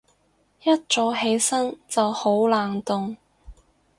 [0.63, 3.17] 一早起身就好冷凍